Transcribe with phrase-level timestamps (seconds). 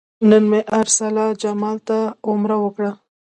[0.29, 1.99] نن مې ارسلا جمال ته
[2.29, 2.91] عمره وکړه.